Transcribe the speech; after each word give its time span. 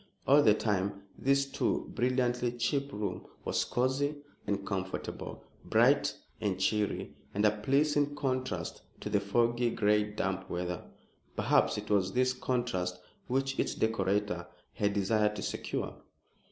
All 0.25 0.41
the 0.41 0.59
same, 0.59 1.03
this 1.15 1.45
too 1.45 1.91
brilliantly 1.93 2.53
cheap 2.53 2.91
room 2.91 3.27
was 3.45 3.63
cosy 3.63 4.15
and 4.47 4.65
comfortable, 4.65 5.43
bright 5.63 6.17
and 6.39 6.59
cheery, 6.59 7.15
and 7.35 7.45
a 7.45 7.51
pleasing 7.55 8.15
contrast 8.15 8.81
to 9.01 9.11
the 9.11 9.19
foggy, 9.19 9.69
gray, 9.69 10.05
damp 10.11 10.49
weather. 10.49 10.85
Perhaps 11.35 11.77
it 11.77 11.91
was 11.91 12.13
this 12.13 12.33
contrast 12.33 12.99
which 13.27 13.59
its 13.59 13.75
decorator 13.75 14.47
had 14.73 14.93
desired 14.93 15.35
to 15.35 15.43
secure. 15.43 15.93